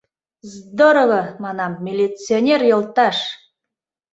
—Здорово, 0.53 1.21
манам, 1.43 1.73
милиционер 1.85 2.61
йолташ! 2.69 3.17